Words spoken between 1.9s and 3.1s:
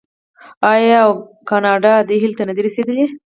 دې هیلې ته نه ده رسیدلې؟